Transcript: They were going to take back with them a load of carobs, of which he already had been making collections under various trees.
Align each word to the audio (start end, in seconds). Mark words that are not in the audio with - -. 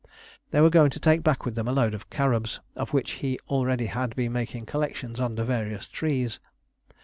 They 0.49 0.59
were 0.61 0.71
going 0.71 0.89
to 0.89 0.99
take 0.99 1.21
back 1.21 1.45
with 1.45 1.53
them 1.53 1.67
a 1.67 1.71
load 1.71 1.93
of 1.93 2.09
carobs, 2.09 2.59
of 2.75 2.89
which 2.91 3.11
he 3.21 3.37
already 3.49 3.85
had 3.85 4.15
been 4.15 4.31
making 4.31 4.65
collections 4.65 5.19
under 5.19 5.43
various 5.43 5.87
trees. 5.87 6.39